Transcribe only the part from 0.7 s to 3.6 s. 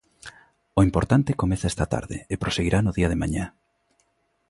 O importante comeza esta tarde e proseguirá no día de mañá.